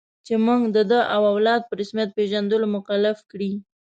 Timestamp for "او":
1.13-1.21